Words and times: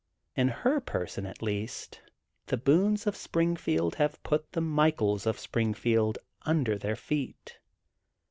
In 0.35 0.47
her 0.47 0.79
person 0.81 1.27
at 1.27 1.43
least, 1.43 2.01
the 2.47 2.57
Boones 2.57 3.05
of 3.05 3.15
Springfield 3.15 3.93
have 4.01 4.17
put 4.23 4.51
the 4.53 4.59
Michaels 4.59 5.27
of 5.27 5.37
Springfield 5.37 6.17
under 6.43 6.75
their 6.75 6.95
feet. 6.95 7.59